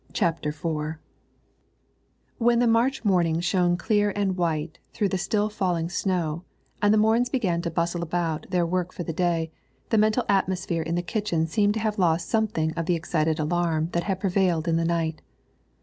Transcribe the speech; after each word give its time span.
CHAPTER 0.13 0.49
IV 0.49 0.95
When 2.39 2.57
the 2.57 2.65
March 2.65 3.05
morning 3.05 3.39
shone 3.39 3.77
clear 3.77 4.11
and 4.15 4.35
white 4.35 4.79
through 4.95 5.09
the 5.09 5.19
still 5.19 5.47
falling 5.47 5.89
snow, 5.89 6.43
and 6.81 6.91
the 6.91 6.97
Morins 6.97 7.29
began 7.29 7.61
to 7.61 7.69
bustle 7.69 8.01
about 8.01 8.49
their 8.49 8.65
work 8.65 8.91
for 8.93 9.03
the 9.03 9.13
day, 9.13 9.51
the 9.89 9.99
mental 9.99 10.25
atmosphere 10.27 10.81
in 10.81 10.95
the 10.95 11.03
kitchen 11.03 11.45
seemed 11.45 11.75
to 11.75 11.79
have 11.81 11.99
lost 11.99 12.29
something 12.29 12.73
of 12.73 12.87
the 12.87 12.95
excited 12.95 13.39
alarm 13.39 13.89
that 13.91 14.05
had 14.05 14.19
prevailed 14.19 14.67
in 14.67 14.75
the 14.77 14.85
night. 14.85 15.21